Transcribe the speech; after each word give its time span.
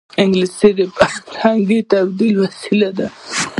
انګلیسي 0.23 0.69
د 0.77 0.79
فرهنګي 0.95 1.79
تبادلې 1.89 2.35
وسیله 2.41 2.89
ده 2.97 3.07